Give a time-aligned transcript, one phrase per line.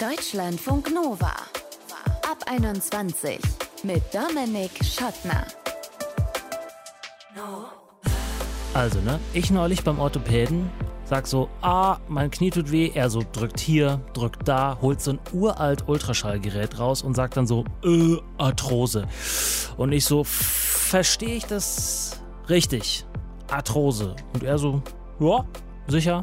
[0.00, 1.32] Deutschlandfunk Nova.
[2.30, 3.38] Ab 21
[3.82, 5.46] mit Dominik Schottner.
[8.74, 10.70] Also, ne, ich neulich beim Orthopäden
[11.06, 12.90] sag so, ah, mein Knie tut weh.
[12.94, 17.46] Er so drückt hier, drückt da, holt so ein uralt Ultraschallgerät raus und sagt dann
[17.46, 19.06] so, äh, Arthrose.
[19.78, 22.20] Und ich so, verstehe ich das
[22.50, 23.06] richtig?
[23.50, 24.14] Arthrose.
[24.34, 24.82] Und er so,
[25.20, 25.46] ja,
[25.88, 26.20] sicher,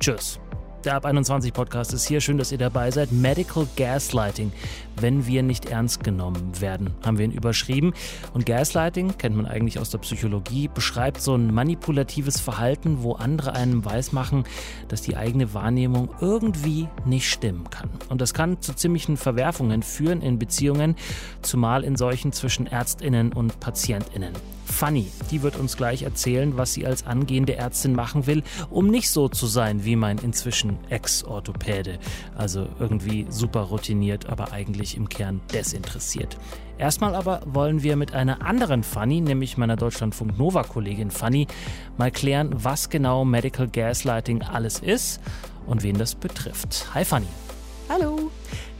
[0.00, 0.41] tschüss.
[0.84, 2.20] Der Ab 21 Podcast ist hier.
[2.20, 3.12] Schön, dass ihr dabei seid.
[3.12, 4.50] Medical Gaslighting.
[4.96, 7.94] Wenn wir nicht ernst genommen werden, haben wir ihn überschrieben.
[8.34, 13.54] Und Gaslighting, kennt man eigentlich aus der Psychologie, beschreibt so ein manipulatives Verhalten, wo andere
[13.54, 14.42] einem weismachen,
[14.88, 17.88] dass die eigene Wahrnehmung irgendwie nicht stimmen kann.
[18.08, 20.96] Und das kann zu ziemlichen Verwerfungen führen in Beziehungen,
[21.42, 24.32] zumal in solchen zwischen Ärztinnen und Patientinnen.
[24.72, 29.10] Fanny, die wird uns gleich erzählen, was sie als angehende Ärztin machen will, um nicht
[29.10, 31.98] so zu sein wie mein inzwischen Ex-Orthopäde.
[32.36, 36.36] Also irgendwie super routiniert, aber eigentlich im Kern desinteressiert.
[36.78, 41.46] Erstmal aber wollen wir mit einer anderen Fanny, nämlich meiner Deutschlandfunk Nova-Kollegin Fanny,
[41.96, 45.20] mal klären, was genau Medical Gaslighting alles ist
[45.66, 46.86] und wen das betrifft.
[46.94, 47.28] Hi Fanny.
[47.88, 48.30] Hallo.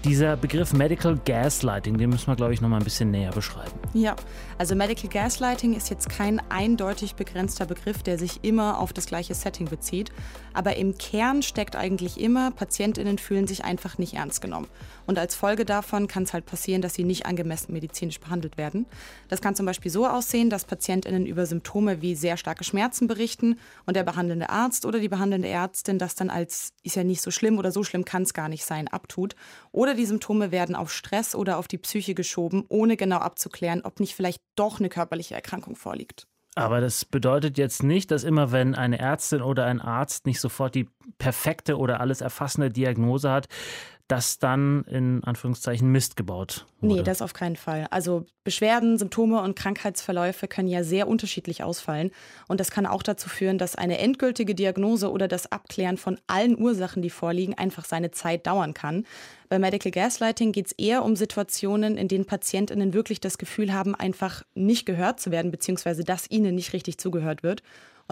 [0.05, 3.78] Dieser Begriff Medical Gaslighting, den müssen wir, glaube ich, noch mal ein bisschen näher beschreiben.
[3.94, 4.16] Ja,
[4.59, 9.34] also Medical Gaslighting ist jetzt kein eindeutig begrenzter Begriff, der sich immer auf das gleiche
[9.34, 10.11] Setting bezieht.
[10.55, 14.69] Aber im Kern steckt eigentlich immer, PatientInnen fühlen sich einfach nicht ernst genommen.
[15.06, 18.86] Und als Folge davon kann es halt passieren, dass sie nicht angemessen medizinisch behandelt werden.
[19.28, 23.59] Das kann zum Beispiel so aussehen, dass PatientInnen über Symptome wie sehr starke Schmerzen berichten
[23.86, 27.31] und der behandelnde Arzt oder die behandelnde Ärztin das dann als ist ja nicht so
[27.31, 29.37] schlimm oder so schlimm kann es gar nicht sein abtut.
[29.70, 34.00] Oder die Symptome werden auf Stress oder auf die Psyche geschoben, ohne genau abzuklären, ob
[34.00, 36.27] nicht vielleicht doch eine körperliche Erkrankung vorliegt.
[36.55, 40.75] Aber das bedeutet jetzt nicht, dass immer wenn eine Ärztin oder ein Arzt nicht sofort
[40.75, 43.48] die perfekte oder alles erfassende Diagnose hat,
[44.12, 46.96] dass dann in Anführungszeichen Mist gebaut wurde.
[46.96, 47.86] Nee, das auf keinen Fall.
[47.91, 52.10] Also Beschwerden, Symptome und Krankheitsverläufe können ja sehr unterschiedlich ausfallen.
[52.47, 56.60] Und das kann auch dazu führen, dass eine endgültige Diagnose oder das Abklären von allen
[56.60, 59.06] Ursachen, die vorliegen, einfach seine Zeit dauern kann.
[59.48, 63.94] Bei Medical Gaslighting geht es eher um Situationen, in denen PatientInnen wirklich das Gefühl haben,
[63.94, 67.62] einfach nicht gehört zu werden, beziehungsweise dass ihnen nicht richtig zugehört wird.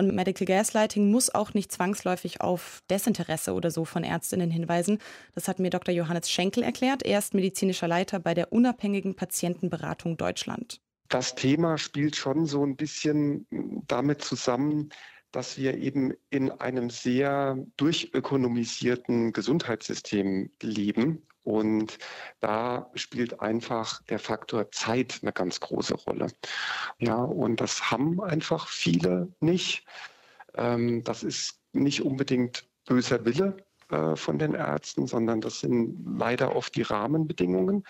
[0.00, 4.98] Und Medical Gaslighting muss auch nicht zwangsläufig auf Desinteresse oder so von Ärztinnen hinweisen.
[5.34, 5.94] Das hat mir Dr.
[5.94, 7.02] Johannes Schenkel erklärt.
[7.02, 10.80] Er ist medizinischer Leiter bei der unabhängigen Patientenberatung Deutschland.
[11.10, 13.46] Das Thema spielt schon so ein bisschen
[13.86, 14.88] damit zusammen,
[15.32, 21.26] dass wir eben in einem sehr durchökonomisierten Gesundheitssystem leben.
[21.42, 21.98] Und
[22.40, 26.28] da spielt einfach der Faktor Zeit eine ganz große Rolle.
[26.98, 29.84] Ja, und das haben einfach viele nicht.
[30.54, 33.56] Ähm, das ist nicht unbedingt böser Wille
[33.90, 37.84] äh, von den Ärzten, sondern das sind leider oft die Rahmenbedingungen.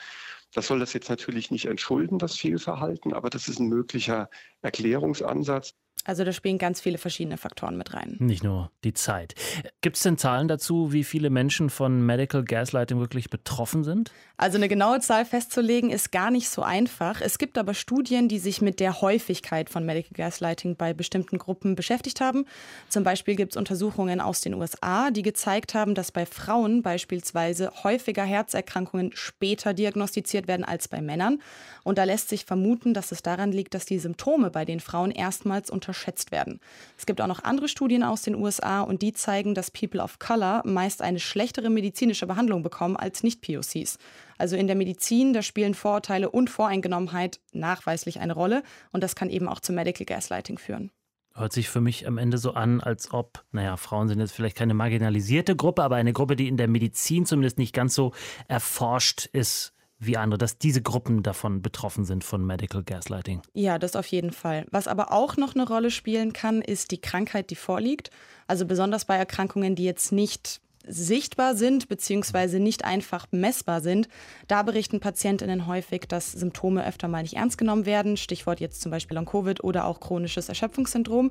[0.52, 4.28] Das soll das jetzt natürlich nicht entschulden, das Fehlverhalten, aber das ist ein möglicher
[4.62, 5.74] Erklärungsansatz.
[6.04, 8.16] Also da spielen ganz viele verschiedene Faktoren mit rein.
[8.18, 9.34] Nicht nur die Zeit.
[9.82, 14.10] Gibt es denn Zahlen dazu, wie viele Menschen von Medical Gaslighting wirklich betroffen sind?
[14.38, 17.20] Also eine genaue Zahl festzulegen ist gar nicht so einfach.
[17.20, 21.74] Es gibt aber Studien, die sich mit der Häufigkeit von Medical Gaslighting bei bestimmten Gruppen
[21.74, 22.46] beschäftigt haben.
[22.88, 27.70] Zum Beispiel gibt es Untersuchungen aus den USA, die gezeigt haben, dass bei Frauen beispielsweise
[27.84, 31.42] häufiger Herzerkrankungen später diagnostiziert werden als bei Männern.
[31.84, 35.10] Und da lässt sich vermuten, dass es daran liegt, dass die Symptome bei den Frauen
[35.10, 36.60] erstmals unter unterschätzt werden.
[36.96, 40.18] Es gibt auch noch andere Studien aus den USA und die zeigen, dass People of
[40.18, 43.98] Color meist eine schlechtere medizinische Behandlung bekommen als Nicht-POCs.
[44.38, 48.62] Also in der Medizin, da spielen Vorurteile und Voreingenommenheit nachweislich eine Rolle
[48.92, 50.90] und das kann eben auch zu Medical Gaslighting führen.
[51.34, 54.56] Hört sich für mich am Ende so an, als ob, naja, Frauen sind jetzt vielleicht
[54.56, 58.12] keine marginalisierte Gruppe, aber eine Gruppe, die in der Medizin zumindest nicht ganz so
[58.48, 63.42] erforscht ist wie andere, dass diese Gruppen davon betroffen sind von Medical Gaslighting.
[63.52, 64.66] Ja, das auf jeden Fall.
[64.70, 68.10] Was aber auch noch eine Rolle spielen kann, ist die Krankheit, die vorliegt.
[68.46, 74.08] Also besonders bei Erkrankungen, die jetzt nicht sichtbar sind beziehungsweise nicht einfach messbar sind,
[74.48, 78.16] da berichten Patientinnen häufig, dass Symptome öfter mal nicht ernst genommen werden.
[78.16, 81.30] Stichwort jetzt zum Beispiel Long-Covid oder auch chronisches Erschöpfungssyndrom.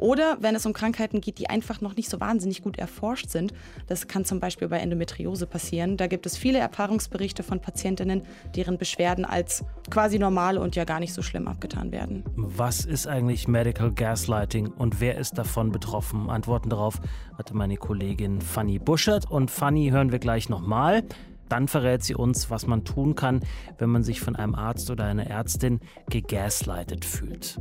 [0.00, 3.52] Oder wenn es um Krankheiten geht, die einfach noch nicht so wahnsinnig gut erforscht sind.
[3.86, 5.98] Das kann zum Beispiel bei Endometriose passieren.
[5.98, 8.22] Da gibt es viele Erfahrungsberichte von Patientinnen,
[8.56, 12.24] deren Beschwerden als quasi normal und ja gar nicht so schlimm abgetan werden.
[12.34, 16.30] Was ist eigentlich Medical Gaslighting und wer ist davon betroffen?
[16.30, 16.98] Antworten darauf
[17.36, 19.30] hatte meine Kollegin Fanny Buschert.
[19.30, 21.02] Und Fanny hören wir gleich nochmal.
[21.50, 23.40] Dann verrät sie uns, was man tun kann,
[23.76, 27.60] wenn man sich von einem Arzt oder einer Ärztin gegaslightet fühlt.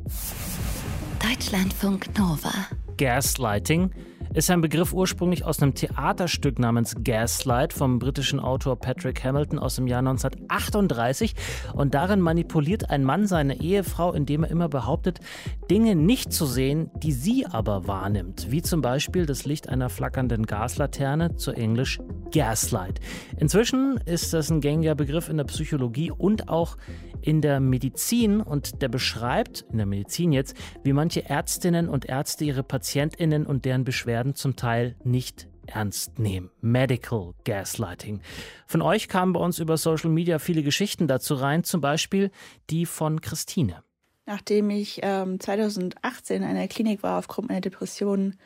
[1.22, 2.68] Deutschlandfunk Nova.
[2.98, 3.92] Gaslighting
[4.34, 9.76] ist ein Begriff ursprünglich aus einem Theaterstück namens Gaslight vom britischen Autor Patrick Hamilton aus
[9.76, 11.34] dem Jahr 1938.
[11.74, 15.20] Und darin manipuliert ein Mann seine Ehefrau, indem er immer behauptet,
[15.70, 18.52] Dinge nicht zu sehen, die sie aber wahrnimmt.
[18.52, 22.00] Wie zum Beispiel das Licht einer flackernden Gaslaterne, zu Englisch
[22.32, 23.00] Gaslight.
[23.38, 26.78] Inzwischen ist das ein gängiger Begriff in der Psychologie und auch
[27.22, 32.46] in der Medizin und der beschreibt, in der Medizin jetzt, wie manche Ärztinnen und Ärzte
[32.46, 36.50] ihre Patientinnen und deren Beschwerden zum Teil nicht ernst nehmen.
[36.62, 38.22] Medical Gaslighting.
[38.66, 42.32] Von euch kamen bei uns über Social Media viele Geschichten dazu rein, zum Beispiel
[42.70, 43.84] die von Christine.
[44.26, 48.38] Nachdem ich ähm, 2018 in einer Klinik war aufgrund meiner Depressionen,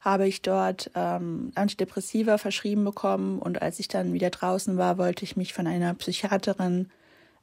[0.00, 5.24] habe ich dort ähm, Antidepressiva verschrieben bekommen und als ich dann wieder draußen war, wollte
[5.24, 6.88] ich mich von einer Psychiaterin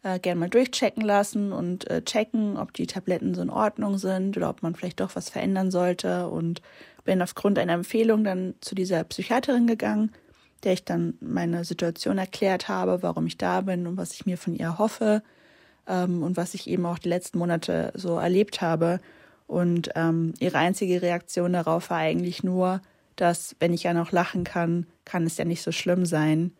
[0.03, 4.37] äh, gerne mal durchchecken lassen und äh, checken, ob die Tabletten so in Ordnung sind
[4.37, 6.27] oder ob man vielleicht doch was verändern sollte.
[6.29, 6.61] Und
[7.03, 10.11] bin aufgrund einer Empfehlung dann zu dieser Psychiaterin gegangen,
[10.63, 14.37] der ich dann meine Situation erklärt habe, warum ich da bin und was ich mir
[14.37, 15.23] von ihr hoffe
[15.87, 18.99] ähm, und was ich eben auch die letzten Monate so erlebt habe.
[19.47, 22.81] Und ähm, ihre einzige Reaktion darauf war eigentlich nur,
[23.15, 26.53] dass wenn ich ja noch lachen kann, kann es ja nicht so schlimm sein.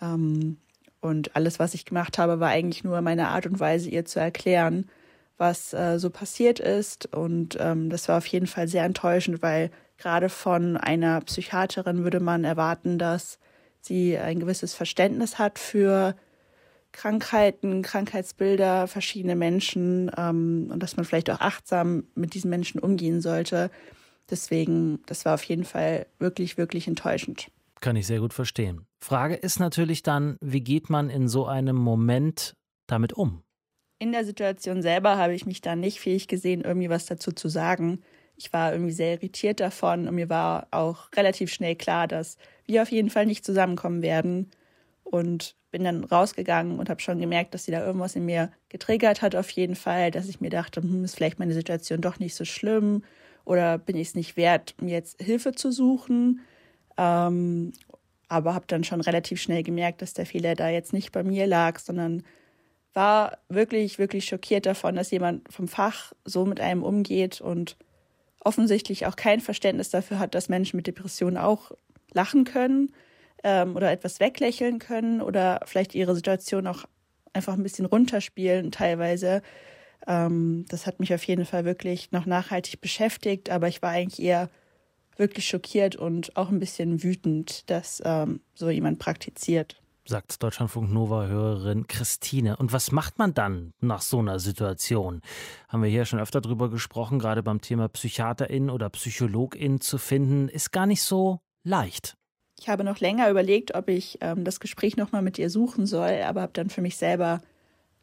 [0.00, 0.56] Ähm,
[1.02, 4.20] und alles, was ich gemacht habe, war eigentlich nur meine Art und Weise, ihr zu
[4.20, 4.88] erklären,
[5.36, 7.12] was äh, so passiert ist.
[7.12, 12.20] Und ähm, das war auf jeden Fall sehr enttäuschend, weil gerade von einer Psychiaterin würde
[12.20, 13.40] man erwarten, dass
[13.80, 16.14] sie ein gewisses Verständnis hat für
[16.92, 23.20] Krankheiten, Krankheitsbilder, verschiedene Menschen ähm, und dass man vielleicht auch achtsam mit diesen Menschen umgehen
[23.20, 23.70] sollte.
[24.30, 27.48] Deswegen, das war auf jeden Fall wirklich, wirklich enttäuschend.
[27.82, 28.86] Kann ich sehr gut verstehen.
[29.00, 32.54] Frage ist natürlich dann, wie geht man in so einem Moment
[32.86, 33.42] damit um?
[33.98, 37.48] In der Situation selber habe ich mich dann nicht fähig gesehen, irgendwie was dazu zu
[37.48, 38.00] sagen.
[38.36, 42.36] Ich war irgendwie sehr irritiert davon und mir war auch relativ schnell klar, dass
[42.66, 44.52] wir auf jeden Fall nicht zusammenkommen werden.
[45.02, 49.22] Und bin dann rausgegangen und habe schon gemerkt, dass sie da irgendwas in mir getriggert
[49.22, 52.36] hat, auf jeden Fall, dass ich mir dachte, hm, ist vielleicht meine Situation doch nicht
[52.36, 53.02] so schlimm
[53.44, 56.42] oder bin ich es nicht wert, mir jetzt Hilfe zu suchen.
[56.96, 57.72] Ähm,
[58.28, 61.46] aber habe dann schon relativ schnell gemerkt, dass der Fehler da jetzt nicht bei mir
[61.46, 62.22] lag, sondern
[62.94, 67.76] war wirklich, wirklich schockiert davon, dass jemand vom Fach so mit einem umgeht und
[68.40, 71.72] offensichtlich auch kein Verständnis dafür hat, dass Menschen mit Depressionen auch
[72.12, 72.92] lachen können
[73.44, 76.84] ähm, oder etwas weglächeln können oder vielleicht ihre Situation auch
[77.32, 79.42] einfach ein bisschen runterspielen teilweise.
[80.06, 84.22] Ähm, das hat mich auf jeden Fall wirklich noch nachhaltig beschäftigt, aber ich war eigentlich
[84.22, 84.50] eher
[85.16, 89.80] wirklich schockiert und auch ein bisschen wütend, dass ähm, so jemand praktiziert.
[90.04, 92.56] Sagt Deutschlandfunk Nova-Hörerin Christine.
[92.56, 95.20] Und was macht man dann nach so einer Situation?
[95.68, 100.48] Haben wir hier schon öfter drüber gesprochen, gerade beim Thema PsychiaterInnen oder PsychologInnen zu finden,
[100.48, 102.16] ist gar nicht so leicht.
[102.58, 106.22] Ich habe noch länger überlegt, ob ich ähm, das Gespräch nochmal mit ihr suchen soll,
[106.24, 107.40] aber habe dann für mich selber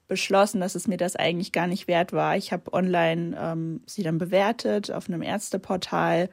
[0.07, 2.35] beschlossen, dass es mir das eigentlich gar nicht wert war.
[2.35, 6.29] Ich habe online ähm, sie dann bewertet auf einem Ärzteportal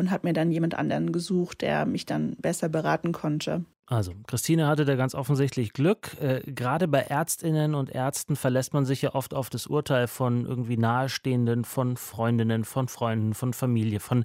[0.00, 3.64] und habe mir dann jemand anderen gesucht, der mich dann besser beraten konnte.
[3.86, 6.16] Also, Christine hatte da ganz offensichtlich Glück.
[6.20, 10.46] Äh, gerade bei Ärztinnen und Ärzten verlässt man sich ja oft auf das Urteil von
[10.46, 14.24] irgendwie Nahestehenden, von Freundinnen, von Freunden, von Familie, von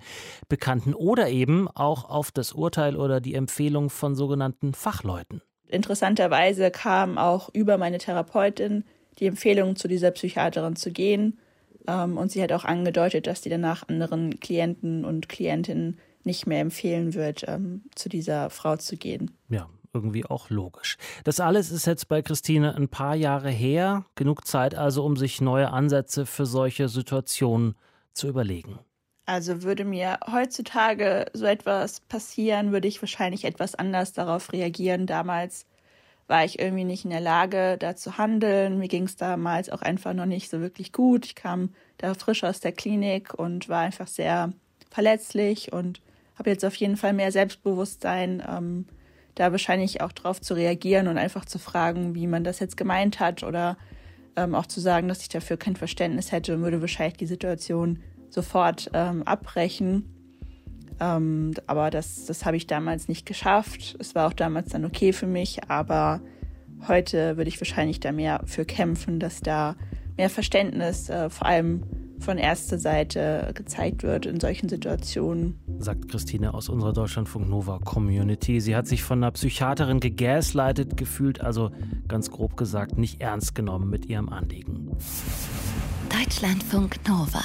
[0.49, 5.41] Bekannten oder eben auch auf das Urteil oder die Empfehlung von sogenannten Fachleuten.
[5.67, 8.85] Interessanterweise kam auch über meine Therapeutin
[9.17, 11.39] die Empfehlung, zu dieser Psychiaterin zu gehen.
[11.87, 16.59] Ähm, und sie hat auch angedeutet, dass sie danach anderen Klienten und Klientinnen nicht mehr
[16.59, 19.31] empfehlen wird, ähm, zu dieser Frau zu gehen.
[19.49, 20.97] Ja, irgendwie auch logisch.
[21.23, 24.05] Das alles ist jetzt bei Christine ein paar Jahre her.
[24.15, 27.75] Genug Zeit also, um sich neue Ansätze für solche Situationen
[28.13, 28.79] zu überlegen.
[29.25, 35.07] Also würde mir heutzutage so etwas passieren, würde ich wahrscheinlich etwas anders darauf reagieren.
[35.07, 35.65] Damals
[36.27, 38.79] war ich irgendwie nicht in der Lage, da zu handeln.
[38.79, 41.25] Mir ging es damals auch einfach noch nicht so wirklich gut.
[41.25, 44.51] Ich kam da frisch aus der Klinik und war einfach sehr
[44.89, 46.01] verletzlich und
[46.37, 48.85] habe jetzt auf jeden Fall mehr Selbstbewusstsein, ähm,
[49.35, 53.19] da wahrscheinlich auch drauf zu reagieren und einfach zu fragen, wie man das jetzt gemeint
[53.19, 53.77] hat oder
[54.35, 58.01] ähm, auch zu sagen, dass ich dafür kein Verständnis hätte und würde wahrscheinlich die Situation
[58.29, 60.14] sofort ähm, abbrechen.
[60.99, 63.95] Ähm, aber das, das habe ich damals nicht geschafft.
[63.99, 66.21] Es war auch damals dann okay für mich, aber
[66.87, 69.75] heute würde ich wahrscheinlich da mehr für kämpfen, dass da
[70.17, 71.83] mehr Verständnis, äh, vor allem
[72.19, 75.59] von erster Seite gezeigt wird in solchen Situationen.
[75.79, 78.61] Sagt Christine aus unserer Deutschlandfunk Nova Community.
[78.61, 81.71] Sie hat sich von einer Psychiaterin gegaslightet gefühlt, also
[82.07, 84.91] ganz grob gesagt nicht ernst genommen mit ihrem Anliegen.
[86.09, 87.43] Deutschlandfunk Nova.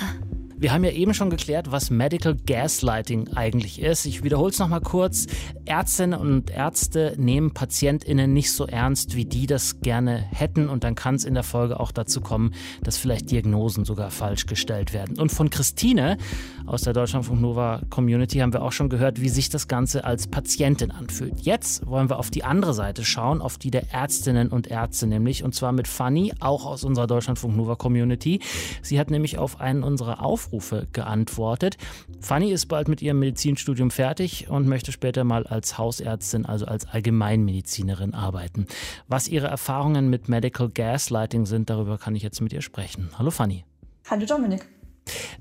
[0.61, 4.05] Wir haben ja eben schon geklärt, was Medical Gaslighting eigentlich ist.
[4.05, 5.27] Ich wiederhole es nochmal kurz.
[5.65, 10.69] Ärztinnen und Ärzte nehmen PatientInnen nicht so ernst, wie die das gerne hätten.
[10.69, 12.53] Und dann kann es in der Folge auch dazu kommen,
[12.83, 15.19] dass vielleicht Diagnosen sogar falsch gestellt werden.
[15.19, 16.19] Und von Christine
[16.67, 20.27] aus der Deutschlandfunk Nova Community haben wir auch schon gehört, wie sich das Ganze als
[20.27, 21.41] Patientin anfühlt.
[21.41, 25.43] Jetzt wollen wir auf die andere Seite schauen, auf die der Ärztinnen und Ärzte nämlich.
[25.43, 28.41] Und zwar mit Fanny, auch aus unserer Deutschlandfunk Nova Community.
[28.83, 31.77] Sie hat nämlich auf einen unserer Aufrufe geantwortet.
[32.21, 36.87] Fanny ist bald mit ihrem Medizinstudium fertig und möchte später mal als Hausärztin, also als
[36.87, 38.67] Allgemeinmedizinerin arbeiten.
[39.07, 43.11] Was ihre Erfahrungen mit Medical Gaslighting sind, darüber kann ich jetzt mit ihr sprechen.
[43.17, 43.65] Hallo Fanny.
[44.09, 44.67] Hallo Dominik.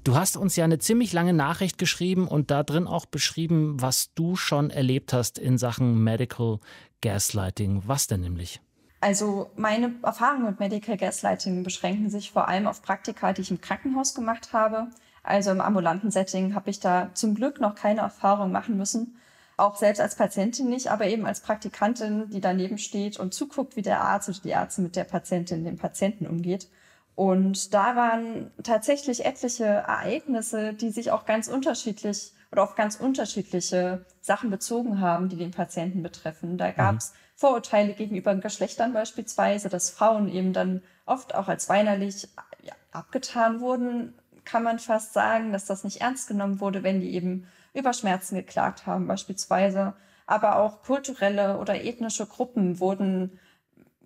[0.04, 4.14] Du hast uns ja eine ziemlich lange Nachricht geschrieben und da drin auch beschrieben, was
[4.14, 6.60] du schon erlebt hast in Sachen Medical
[7.02, 7.84] Gaslighting.
[7.86, 8.62] Was denn nämlich?
[9.02, 13.62] Also meine Erfahrungen mit Medical Gaslighting beschränken sich vor allem auf Praktika, die ich im
[13.62, 14.88] Krankenhaus gemacht habe.
[15.24, 19.16] Also im ambulanten Setting habe ich da zum Glück noch keine Erfahrung machen müssen.
[19.58, 23.82] Auch selbst als Patientin nicht, aber eben als Praktikantin, die daneben steht und zuguckt, wie
[23.82, 26.70] der Arzt oder die Ärztin mit der Patientin, dem Patienten umgeht.
[27.16, 34.06] Und da waren tatsächlich etliche Ereignisse, die sich auch ganz unterschiedlich oder auf ganz unterschiedliche
[34.22, 36.58] Sachen bezogen haben, die den Patienten betreffen.
[36.58, 37.16] Da gab es mhm.
[37.36, 42.28] Vorurteile gegenüber Geschlechtern beispielsweise, dass Frauen eben dann oft auch als weinerlich
[42.64, 44.14] ja, abgetan wurden,
[44.46, 48.36] kann man fast sagen, dass das nicht ernst genommen wurde, wenn die eben über Schmerzen
[48.36, 49.94] geklagt haben beispielsweise.
[50.26, 53.40] Aber auch kulturelle oder ethnische Gruppen wurden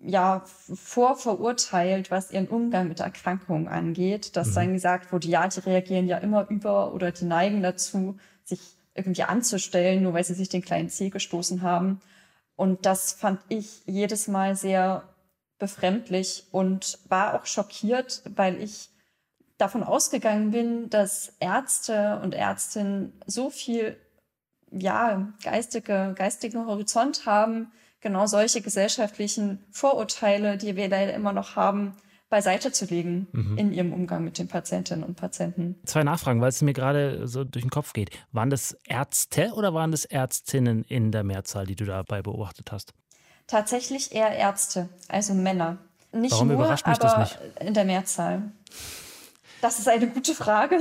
[0.02, 4.54] ja vorverurteilt, was ihren Umgang mit Erkrankungen angeht, dass mhm.
[4.54, 8.60] dann gesagt wurde, ja, die reagieren ja immer über oder die neigen dazu, sich
[8.94, 12.00] irgendwie anzustellen, nur weil sie sich den kleinen Zeh gestoßen haben.
[12.56, 15.02] Und das fand ich jedes Mal sehr
[15.58, 18.90] befremdlich und war auch schockiert, weil ich
[19.58, 23.96] davon ausgegangen bin, dass Ärzte und Ärztinnen so viel
[24.70, 31.96] ja, geistige, geistigen Horizont haben, genau solche gesellschaftlichen Vorurteile, die wir leider immer noch haben,
[32.34, 33.56] beiseite zu legen mhm.
[33.58, 35.76] in ihrem Umgang mit den Patientinnen und Patienten.
[35.84, 38.10] Zwei Nachfragen, weil es mir gerade so durch den Kopf geht.
[38.32, 42.92] Waren das Ärzte oder waren das Ärztinnen in der Mehrzahl, die du dabei beobachtet hast?
[43.46, 45.78] Tatsächlich eher Ärzte, also Männer.
[46.10, 47.60] Nicht Warum nur, überrascht mich aber das nicht?
[47.60, 48.42] in der Mehrzahl.
[49.60, 50.80] Das ist eine gute Frage.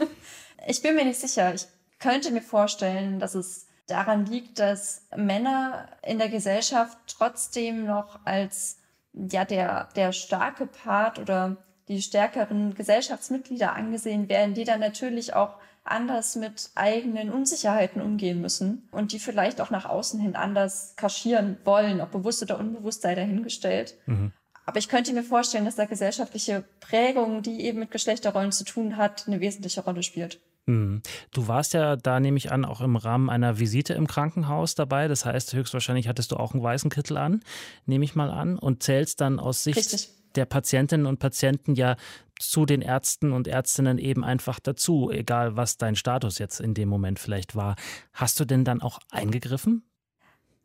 [0.66, 1.52] ich bin mir nicht sicher.
[1.52, 1.66] Ich
[1.98, 8.78] könnte mir vorstellen, dass es daran liegt, dass Männer in der Gesellschaft trotzdem noch als
[9.12, 11.56] ja der, der starke Part oder
[11.88, 18.88] die stärkeren Gesellschaftsmitglieder angesehen werden, die dann natürlich auch anders mit eigenen Unsicherheiten umgehen müssen
[18.92, 23.14] und die vielleicht auch nach außen hin anders kaschieren wollen, ob bewusst oder unbewusst sei
[23.14, 23.96] dahingestellt.
[24.06, 24.32] Mhm.
[24.66, 28.98] Aber ich könnte mir vorstellen, dass da gesellschaftliche Prägung, die eben mit Geschlechterrollen zu tun
[28.98, 30.40] hat, eine wesentliche Rolle spielt.
[30.68, 31.00] Hm.
[31.32, 35.08] Du warst ja da, nehme ich an, auch im Rahmen einer Visite im Krankenhaus dabei.
[35.08, 37.40] Das heißt, höchstwahrscheinlich hattest du auch einen weißen Kittel an,
[37.86, 40.10] nehme ich mal an, und zählst dann aus Sicht Richtig.
[40.34, 41.96] der Patientinnen und Patienten ja
[42.38, 46.90] zu den Ärzten und Ärztinnen eben einfach dazu, egal was dein Status jetzt in dem
[46.90, 47.74] Moment vielleicht war.
[48.12, 49.88] Hast du denn dann auch eingegriffen?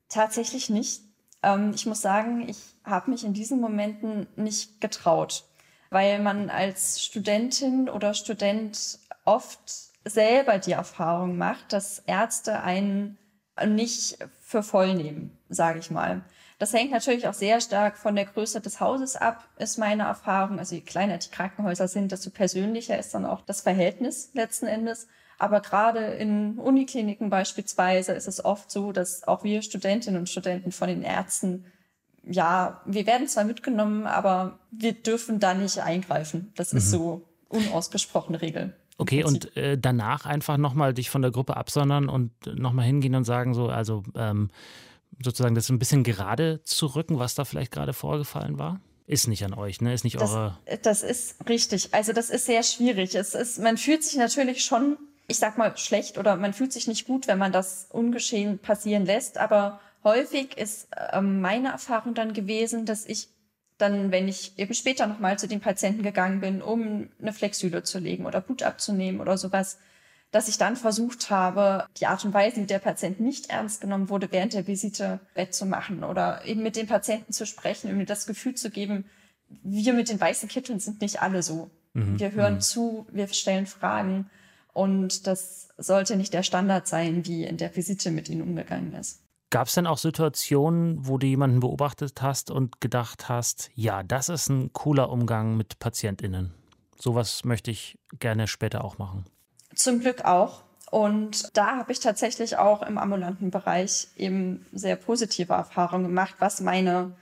[0.10, 1.02] Tatsächlich nicht.
[1.42, 5.46] Ähm, ich muss sagen, ich habe mich in diesen Momenten nicht getraut,
[5.92, 13.18] weil man als Studentin oder Student oft selber die Erfahrung macht, dass Ärzte einen
[13.66, 16.24] nicht für voll nehmen, sage ich mal.
[16.60, 20.60] Das hängt natürlich auch sehr stark von der Größe des Hauses ab, ist meine Erfahrung.
[20.60, 25.08] Also je kleiner die Krankenhäuser sind, desto persönlicher ist dann auch das Verhältnis letzten Endes.
[25.40, 30.72] Aber gerade in Unikliniken beispielsweise ist es oft so, dass auch wir Studentinnen und Studenten
[30.72, 31.66] von den Ärzten,
[32.24, 36.54] ja, wir werden zwar mitgenommen, aber wir dürfen da nicht eingreifen.
[36.56, 36.78] Das mhm.
[36.78, 38.74] ist so unausgesprochene Regel.
[38.98, 43.24] Okay, und äh, danach einfach nochmal dich von der Gruppe absondern und nochmal hingehen und
[43.24, 44.50] sagen, so, also ähm,
[45.22, 48.80] sozusagen das ein bisschen gerade zu rücken, was da vielleicht gerade vorgefallen war?
[49.06, 49.94] Ist nicht an euch, ne?
[49.94, 50.58] Ist nicht eure.
[50.82, 51.94] Das ist richtig.
[51.94, 53.16] Also, das ist sehr schwierig.
[53.16, 54.98] Es ist, man fühlt sich natürlich schon,
[55.28, 59.06] ich sag mal, schlecht oder man fühlt sich nicht gut, wenn man das ungeschehen passieren
[59.06, 59.38] lässt.
[59.38, 63.28] Aber häufig ist äh, meine Erfahrung dann gewesen, dass ich
[63.84, 68.00] dann, wenn ich eben später nochmal zu den Patienten gegangen bin, um eine Flexüle zu
[68.00, 69.78] legen oder Blut abzunehmen oder sowas,
[70.32, 74.10] dass ich dann versucht habe, die Art und Weise, wie der Patient nicht ernst genommen
[74.10, 78.26] wurde, während der Visite wettzumachen oder eben mit den Patienten zu sprechen, um mir das
[78.26, 79.06] Gefühl zu geben,
[79.62, 81.70] wir mit den weißen Kitteln sind nicht alle so.
[81.94, 82.20] Mhm.
[82.20, 82.62] Wir hören mhm.
[82.62, 84.30] zu, wir stellen Fragen
[84.72, 89.23] und das sollte nicht der Standard sein, wie in der Visite mit ihnen umgegangen ist.
[89.54, 94.28] Gab es denn auch Situationen, wo du jemanden beobachtet hast und gedacht hast, ja, das
[94.28, 96.54] ist ein cooler Umgang mit PatientInnen?
[97.04, 99.26] sowas möchte ich gerne später auch machen.
[99.76, 100.64] Zum Glück auch.
[100.90, 106.62] Und da habe ich tatsächlich auch im ambulanten Bereich eben sehr positive Erfahrungen gemacht, was
[106.62, 107.16] meine,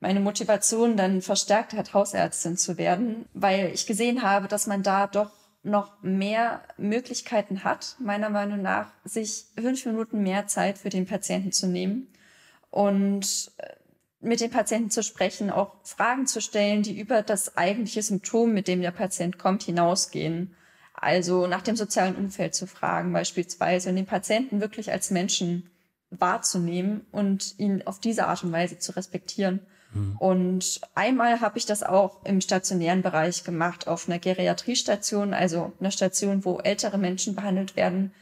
[0.00, 5.06] meine Motivation dann verstärkt hat, Hausärztin zu werden, weil ich gesehen habe, dass man da
[5.06, 5.30] doch
[5.62, 11.52] noch mehr Möglichkeiten hat, meiner Meinung nach, sich fünf Minuten mehr Zeit für den Patienten
[11.52, 12.08] zu nehmen
[12.70, 13.74] und äh,
[14.20, 18.68] mit dem Patienten zu sprechen, auch Fragen zu stellen, die über das eigentliche Symptom, mit
[18.68, 20.54] dem der Patient kommt, hinausgehen.
[20.94, 25.70] Also nach dem sozialen Umfeld zu fragen beispielsweise und den Patienten wirklich als Menschen
[26.10, 29.60] wahrzunehmen und ihn auf diese Art und Weise zu respektieren.
[29.94, 30.16] Mhm.
[30.18, 35.90] Und einmal habe ich das auch im stationären Bereich gemacht, auf einer Geriatriestation, also einer
[35.90, 38.12] Station, wo ältere Menschen behandelt werden,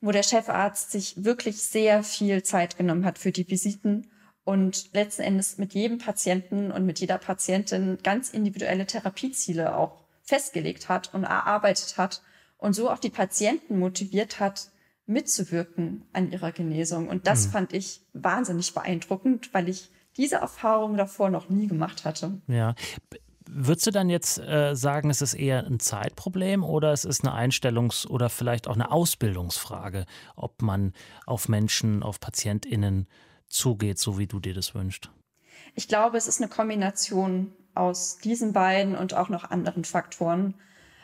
[0.00, 4.10] wo der Chefarzt sich wirklich sehr viel Zeit genommen hat für die Visiten
[4.44, 10.88] und letzten Endes mit jedem Patienten und mit jeder Patientin ganz individuelle Therapieziele auch festgelegt
[10.88, 12.22] hat und erarbeitet hat
[12.58, 14.70] und so auch die Patienten motiviert hat,
[15.06, 17.08] mitzuwirken an ihrer Genesung.
[17.08, 17.50] Und das mhm.
[17.50, 22.40] fand ich wahnsinnig beeindruckend, weil ich diese Erfahrung davor noch nie gemacht hatte.
[22.46, 22.74] Ja.
[23.48, 27.34] Würdest du dann jetzt äh, sagen, es ist eher ein Zeitproblem oder es ist eine
[27.34, 30.04] Einstellungs- oder vielleicht auch eine Ausbildungsfrage,
[30.34, 30.92] ob man
[31.26, 33.06] auf Menschen, auf PatientInnen
[33.46, 35.10] zugeht, so wie du dir das wünschst?
[35.74, 40.54] Ich glaube, es ist eine Kombination aus diesen beiden und auch noch anderen Faktoren.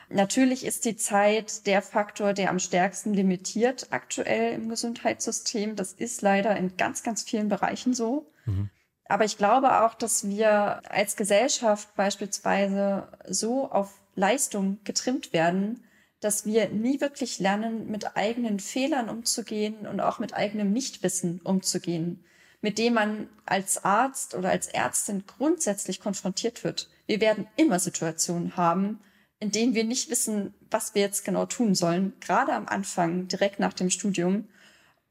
[0.09, 5.76] Natürlich ist die Zeit der Faktor, der am stärksten limitiert aktuell im Gesundheitssystem.
[5.76, 8.31] Das ist leider in ganz, ganz vielen Bereichen so.
[8.45, 8.69] Mhm.
[9.12, 15.85] Aber ich glaube auch, dass wir als Gesellschaft beispielsweise so auf Leistung getrimmt werden,
[16.21, 22.25] dass wir nie wirklich lernen, mit eigenen Fehlern umzugehen und auch mit eigenem Nichtwissen umzugehen
[22.62, 26.88] mit dem man als Arzt oder als Ärztin grundsätzlich konfrontiert wird.
[27.07, 29.00] Wir werden immer Situationen haben,
[29.40, 33.59] in denen wir nicht wissen, was wir jetzt genau tun sollen, gerade am Anfang, direkt
[33.59, 34.49] nach dem Studium.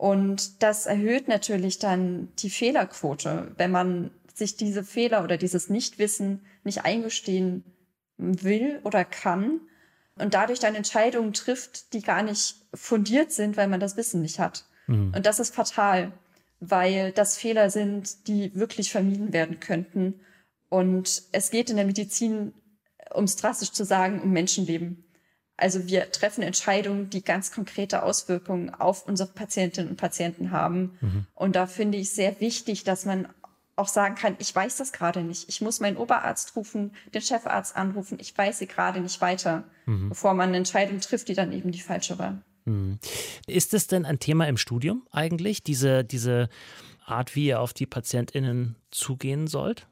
[0.01, 6.41] Und das erhöht natürlich dann die Fehlerquote, wenn man sich diese Fehler oder dieses Nichtwissen
[6.63, 7.63] nicht eingestehen
[8.17, 9.61] will oder kann
[10.17, 14.39] und dadurch dann Entscheidungen trifft, die gar nicht fundiert sind, weil man das Wissen nicht
[14.39, 14.65] hat.
[14.87, 15.13] Mhm.
[15.15, 16.11] Und das ist fatal
[16.61, 20.21] weil das Fehler sind, die wirklich vermieden werden könnten.
[20.69, 22.53] Und es geht in der Medizin,
[23.13, 25.03] um es drastisch zu sagen, um Menschenleben.
[25.61, 30.97] Also wir treffen Entscheidungen, die ganz konkrete Auswirkungen auf unsere Patientinnen und Patienten haben.
[31.01, 31.25] Mhm.
[31.35, 33.27] Und da finde ich sehr wichtig, dass man
[33.75, 35.47] auch sagen kann, ich weiß das gerade nicht.
[35.49, 38.17] Ich muss meinen Oberarzt rufen, den Chefarzt anrufen.
[38.19, 40.09] Ich weiß sie gerade nicht weiter, mhm.
[40.09, 42.41] bevor man eine Entscheidung trifft, die dann eben die falsche war.
[42.65, 42.99] Hm.
[43.45, 46.49] Ist es denn ein Thema im Studium eigentlich, diese, diese
[47.05, 49.87] Art, wie ihr auf die PatientInnen zugehen sollt?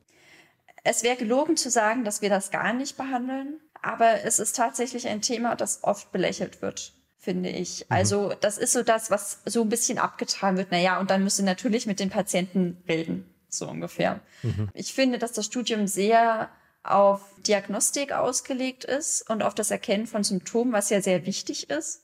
[0.84, 5.08] Es wäre gelogen zu sagen, dass wir das gar nicht behandeln, aber es ist tatsächlich
[5.08, 7.82] ein Thema, das oft belächelt wird, finde ich.
[7.82, 7.86] Mhm.
[7.96, 10.72] Also das ist so das, was so ein bisschen abgetragen wird.
[10.72, 14.20] Naja, und dann müsst ihr natürlich mit den Patienten reden, so ungefähr.
[14.44, 14.70] Mhm.
[14.74, 16.50] Ich finde, dass das Studium sehr
[16.84, 22.04] auf Diagnostik ausgelegt ist und auf das Erkennen von Symptomen, was ja sehr wichtig ist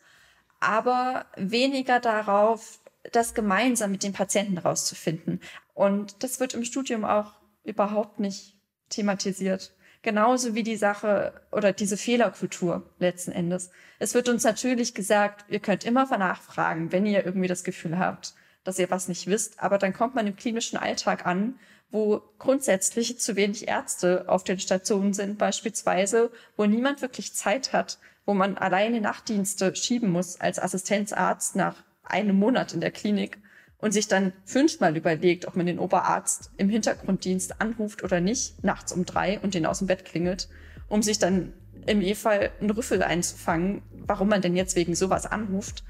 [0.59, 2.79] aber weniger darauf,
[3.11, 5.39] das gemeinsam mit den Patienten rauszufinden.
[5.73, 7.33] Und das wird im Studium auch
[7.63, 8.57] überhaupt nicht
[8.89, 9.75] thematisiert.
[10.05, 13.71] Genauso wie die Sache oder diese Fehlerkultur letzten Endes.
[13.97, 18.35] Es wird uns natürlich gesagt, ihr könnt immer nachfragen, wenn ihr irgendwie das Gefühl habt,
[18.63, 19.59] dass ihr was nicht wisst.
[19.59, 21.55] Aber dann kommt man im klinischen Alltag an,
[21.89, 27.97] wo grundsätzlich zu wenig Ärzte auf den Stationen sind, beispielsweise, wo niemand wirklich Zeit hat,
[28.27, 33.39] wo man alleine Nachtdienste schieben muss als Assistenzarzt nach einem Monat in der Klinik
[33.85, 38.91] und sich dann fünfmal überlegt, ob man den Oberarzt im Hintergrunddienst anruft oder nicht, nachts
[38.91, 40.49] um drei und den aus dem Bett klingelt,
[40.87, 41.53] um sich dann
[41.85, 45.83] im E-Fall einen Rüffel einzufangen, warum man denn jetzt wegen sowas anruft.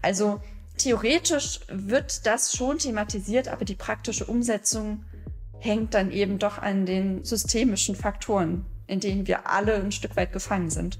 [0.00, 0.40] Also
[0.78, 5.04] theoretisch wird das schon thematisiert, aber die praktische Umsetzung
[5.58, 10.32] hängt dann eben doch an den systemischen Faktoren, in denen wir alle ein Stück weit
[10.32, 10.98] gefangen sind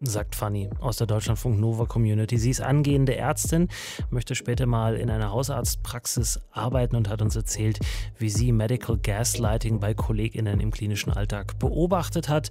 [0.00, 2.38] sagt Fanny aus der Deutschlandfunk Nova Community.
[2.38, 3.68] Sie ist angehende Ärztin,
[4.10, 7.78] möchte später mal in einer Hausarztpraxis arbeiten und hat uns erzählt,
[8.18, 12.50] wie sie Medical Gaslighting bei KollegInnen im klinischen Alltag beobachtet hat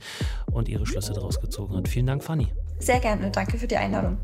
[0.52, 1.88] und ihre Schlüsse daraus gezogen hat.
[1.88, 2.50] Vielen Dank, Fanny.
[2.80, 4.18] Sehr gerne, danke für die Einladung.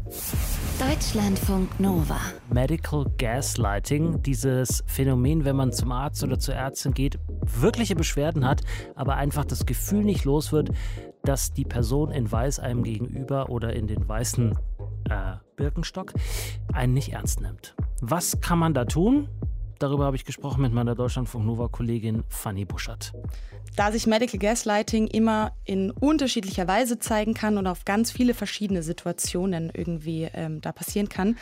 [0.79, 2.19] Deutschlandfunk Nova.
[2.49, 8.61] Medical Gaslighting, dieses Phänomen, wenn man zum Arzt oder zur Ärztin geht, wirkliche Beschwerden hat,
[8.95, 10.71] aber einfach das Gefühl nicht los wird,
[11.23, 14.57] dass die Person in Weiß einem gegenüber oder in den weißen
[15.09, 16.13] äh, Birkenstock
[16.73, 17.75] einen nicht ernst nimmt.
[18.01, 19.27] Was kann man da tun?
[19.79, 23.13] Darüber habe ich gesprochen mit meiner Deutschlandfunk Nova-Kollegin Fanny Buschert.
[23.75, 28.83] Da sich Medical Gaslighting immer in unterschiedlicher Weise zeigen kann und auf ganz viele verschiedene
[28.83, 31.38] Situationen irgendwie ähm, da passieren kann,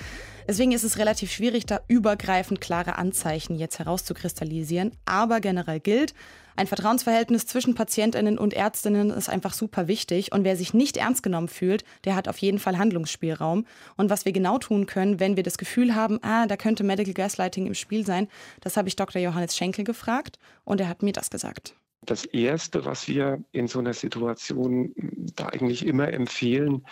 [0.48, 4.92] deswegen ist es relativ schwierig, da übergreifend klare Anzeichen jetzt herauszukristallisieren.
[5.06, 6.14] Aber generell gilt,
[6.56, 10.32] ein Vertrauensverhältnis zwischen Patientinnen und Ärztinnen ist einfach super wichtig.
[10.32, 13.66] Und wer sich nicht ernst genommen fühlt, der hat auf jeden Fall Handlungsspielraum.
[13.98, 17.14] Und was wir genau tun können, wenn wir das Gefühl haben, ah, da könnte Medical
[17.14, 18.28] Gaslighting im Spiel sein,
[18.62, 19.22] das habe ich Dr.
[19.22, 21.76] Johannes Schenkel gefragt und er hat mir das gesagt.
[22.06, 24.94] Das Erste, was wir in so einer Situation
[25.36, 26.86] da eigentlich immer empfehlen,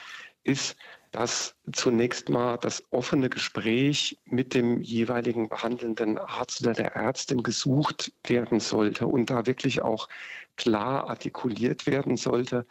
[0.43, 0.75] ist,
[1.11, 8.13] dass zunächst mal das offene Gespräch mit dem jeweiligen behandelnden Arzt oder der Ärztin gesucht
[8.25, 10.07] werden sollte und da wirklich auch
[10.55, 12.65] klar artikuliert werden sollte,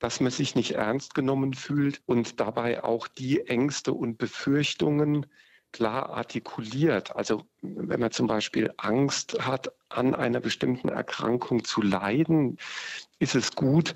[0.00, 5.26] dass man sich nicht ernst genommen fühlt und dabei auch die Ängste und Befürchtungen
[5.70, 7.14] klar artikuliert.
[7.14, 12.58] Also wenn man zum Beispiel Angst hat, an einer bestimmten Erkrankung zu leiden,
[13.18, 13.94] ist es gut,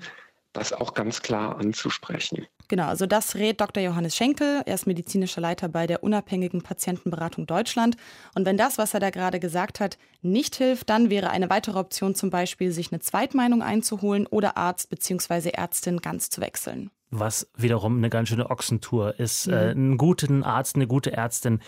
[0.53, 2.47] das auch ganz klar anzusprechen.
[2.67, 3.81] Genau, also das rät Dr.
[3.81, 4.61] Johannes Schenkel.
[4.65, 7.97] Er ist medizinischer Leiter bei der unabhängigen Patientenberatung Deutschland.
[8.35, 11.79] Und wenn das, was er da gerade gesagt hat, nicht hilft, dann wäre eine weitere
[11.79, 15.49] Option zum Beispiel, sich eine Zweitmeinung einzuholen oder Arzt bzw.
[15.49, 19.53] Ärztin ganz zu wechseln was wiederum eine ganz schöne Ochsentour ist, mhm.
[19.53, 21.59] äh, einen guten Arzt, eine gute Ärztin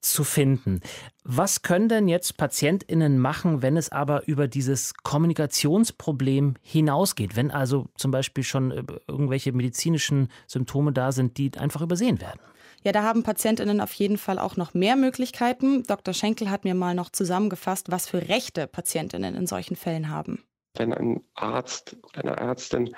[0.00, 0.80] zu finden.
[1.24, 7.36] Was können denn jetzt PatientInnen machen, wenn es aber über dieses Kommunikationsproblem hinausgeht?
[7.36, 12.40] Wenn also zum Beispiel schon äh, irgendwelche medizinischen Symptome da sind, die einfach übersehen werden?
[12.82, 15.82] Ja, da haben PatientInnen auf jeden Fall auch noch mehr Möglichkeiten.
[15.82, 16.14] Dr.
[16.14, 20.42] Schenkel hat mir mal noch zusammengefasst, was für Rechte PatientInnen in solchen Fällen haben.
[20.76, 22.94] Wenn ein Arzt oder eine Ärztin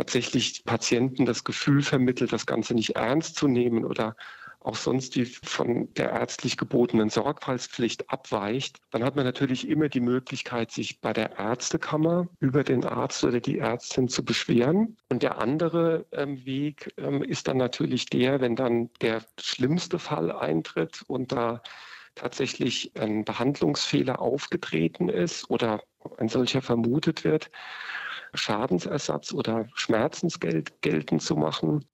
[0.00, 4.16] tatsächlich Patienten das Gefühl vermittelt, das Ganze nicht ernst zu nehmen oder
[4.58, 10.00] auch sonst die von der ärztlich gebotenen Sorgfaltspflicht abweicht, dann hat man natürlich immer die
[10.00, 14.96] Möglichkeit, sich bei der Ärztekammer über den Arzt oder die Ärztin zu beschweren.
[15.10, 20.32] Und der andere ähm, Weg ähm, ist dann natürlich der, wenn dann der schlimmste Fall
[20.32, 21.62] eintritt und da
[22.14, 25.82] tatsächlich ein Behandlungsfehler aufgetreten ist oder
[26.16, 27.50] ein solcher vermutet wird,
[28.34, 31.84] Schadensersatz oder Schmerzensgeld geltend zu machen.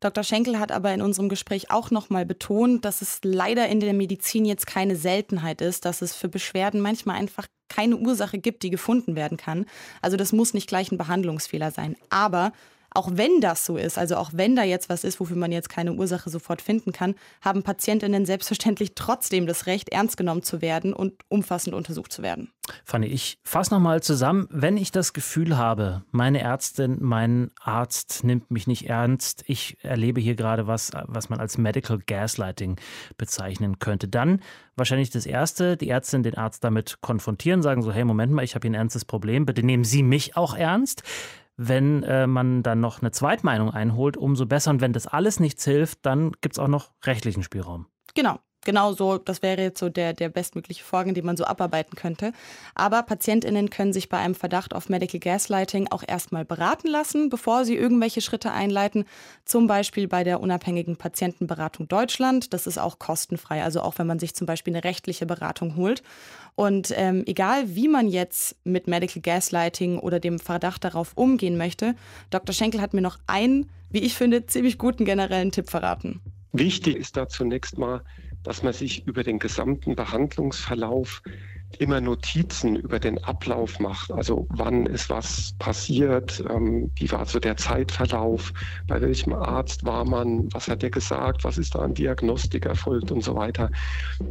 [0.00, 0.24] Dr.
[0.24, 4.44] Schenkel hat aber in unserem Gespräch auch nochmal betont, dass es leider in der Medizin
[4.44, 9.16] jetzt keine Seltenheit ist, dass es für Beschwerden manchmal einfach keine Ursache gibt, die gefunden
[9.16, 9.64] werden kann.
[10.02, 11.96] Also das muss nicht gleich ein Behandlungsfehler sein.
[12.10, 12.52] Aber
[12.96, 15.68] auch wenn das so ist, also auch wenn da jetzt was ist, wofür man jetzt
[15.68, 20.92] keine Ursache sofort finden kann, haben Patientinnen selbstverständlich trotzdem das Recht, ernst genommen zu werden
[20.92, 22.50] und umfassend untersucht zu werden.
[22.84, 24.48] Fanny, ich fasse nochmal zusammen.
[24.50, 30.20] Wenn ich das Gefühl habe, meine Ärztin, mein Arzt nimmt mich nicht ernst, ich erlebe
[30.20, 32.76] hier gerade was, was man als Medical Gaslighting
[33.18, 34.40] bezeichnen könnte, dann
[34.74, 38.54] wahrscheinlich das Erste, die Ärztin den Arzt damit konfrontieren, sagen so, hey, Moment mal, ich
[38.54, 41.02] habe hier ein ernstes Problem, bitte nehmen Sie mich auch ernst.
[41.56, 44.70] Wenn äh, man dann noch eine Zweitmeinung einholt, umso besser.
[44.70, 47.86] Und wenn das alles nichts hilft, dann gibt es auch noch rechtlichen Spielraum.
[48.14, 51.96] Genau genau so, das wäre jetzt so der, der bestmögliche Vorgang, den man so abarbeiten
[51.96, 52.32] könnte.
[52.74, 57.64] Aber PatientInnen können sich bei einem Verdacht auf Medical Gaslighting auch erstmal beraten lassen, bevor
[57.64, 59.06] sie irgendwelche Schritte einleiten.
[59.46, 62.52] Zum Beispiel bei der unabhängigen Patientenberatung Deutschland.
[62.52, 66.02] Das ist auch kostenfrei, also auch wenn man sich zum Beispiel eine rechtliche Beratung holt.
[66.56, 71.94] Und ähm, egal, wie man jetzt mit Medical Gaslighting oder dem Verdacht darauf umgehen möchte,
[72.30, 72.52] Dr.
[72.52, 76.20] Schenkel hat mir noch einen, wie ich finde, ziemlich guten generellen Tipp verraten.
[76.52, 78.02] Wichtig ist da zunächst mal,
[78.46, 81.20] dass man sich über den gesamten Behandlungsverlauf
[81.78, 84.10] immer Notizen über den Ablauf macht.
[84.10, 88.52] Also wann ist was passiert, ähm, wie war so der Zeitverlauf,
[88.86, 93.10] bei welchem Arzt war man, was hat er gesagt, was ist da an Diagnostik erfolgt
[93.10, 93.70] und so weiter.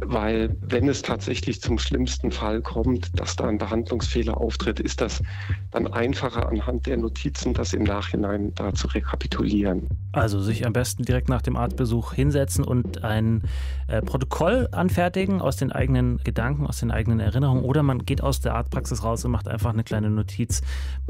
[0.00, 5.22] Weil wenn es tatsächlich zum schlimmsten Fall kommt, dass da ein Behandlungsfehler auftritt, ist das
[5.70, 9.88] dann einfacher anhand der Notizen, das im Nachhinein da zu rekapitulieren.
[10.12, 13.42] Also sich am besten direkt nach dem Arztbesuch hinsetzen und ein
[13.88, 18.40] äh, Protokoll anfertigen aus den eigenen Gedanken, aus den eigenen Erinnerungen oder man geht aus
[18.40, 20.62] der Arztpraxis raus und macht einfach eine kleine Notiz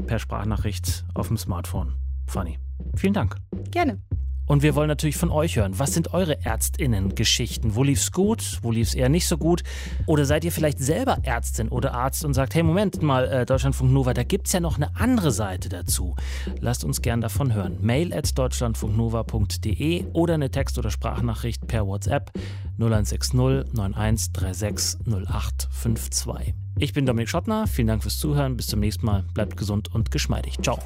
[0.05, 1.93] per Sprachnachricht auf dem Smartphone.
[2.27, 2.57] Funny.
[2.95, 3.37] Vielen Dank.
[3.71, 4.01] Gerne.
[4.47, 5.77] Und wir wollen natürlich von euch hören.
[5.77, 7.75] Was sind eure Ärztinnen-Geschichten?
[7.75, 8.59] Wo lief's gut?
[8.61, 9.63] Wo lief's eher nicht so gut?
[10.05, 13.91] Oder seid ihr vielleicht selber Ärztin oder Arzt und sagt, hey, Moment mal, äh, Deutschlandfunk
[13.91, 16.15] Nova, da gibt's ja noch eine andere Seite dazu.
[16.61, 17.77] Lasst uns gern davon hören.
[17.81, 22.31] Mail at deutschlandfunknova.de oder eine Text- oder Sprachnachricht per WhatsApp
[22.77, 23.33] 0160
[23.73, 26.53] 9136 0852.
[26.79, 27.67] Ich bin Dominik Schottner.
[27.67, 28.55] Vielen Dank fürs Zuhören.
[28.55, 29.23] Bis zum nächsten Mal.
[29.33, 30.57] Bleibt gesund und geschmeidig.
[30.61, 30.79] Ciao.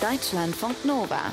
[0.00, 1.32] Deutschlandfunk Nova